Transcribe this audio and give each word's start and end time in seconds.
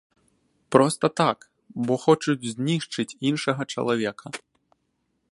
Проста 0.75 1.05
так, 1.19 1.37
бо 1.89 1.93
хочуць 2.05 2.49
знішчыць 2.53 3.17
іншага 3.33 3.61
чалавека. 3.75 4.27